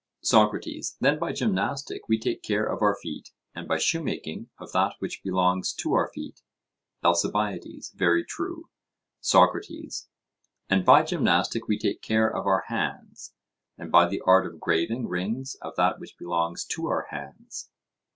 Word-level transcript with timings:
SOCRATES: 0.23 0.97
Then 0.99 1.19
by 1.19 1.31
gymnastic 1.31 2.09
we 2.09 2.17
take 2.17 2.41
care 2.41 2.65
of 2.65 2.81
our 2.81 2.95
feet, 2.99 3.29
and 3.53 3.67
by 3.67 3.77
shoemaking 3.77 4.49
of 4.57 4.71
that 4.71 4.95
which 4.97 5.21
belongs 5.23 5.73
to 5.73 5.93
our 5.93 6.09
feet? 6.11 6.41
ALCIBIADES: 7.03 7.91
Very 7.93 8.25
true. 8.25 8.67
SOCRATES: 9.19 10.09
And 10.71 10.83
by 10.83 11.03
gymnastic 11.03 11.67
we 11.67 11.77
take 11.77 12.01
care 12.01 12.35
of 12.35 12.47
our 12.47 12.61
hands, 12.65 13.35
and 13.77 13.91
by 13.91 14.07
the 14.07 14.23
art 14.25 14.47
of 14.51 14.59
graving 14.59 15.07
rings 15.07 15.55
of 15.61 15.75
that 15.75 15.99
which 15.99 16.17
belongs 16.17 16.65
to 16.65 16.87
our 16.87 17.05
hands? 17.11 17.69